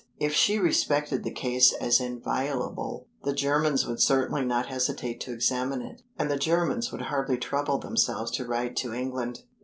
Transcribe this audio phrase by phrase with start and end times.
[0.17, 5.83] If she respected the case as inviolable, the Germans would certainly not hesitate to examine
[5.83, 9.43] it, and the Germans would hardly trouble themselves to write to England.